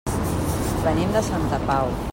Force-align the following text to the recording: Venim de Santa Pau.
Venim 0.87 1.13
de 1.19 1.21
Santa 1.31 1.59
Pau. 1.69 1.95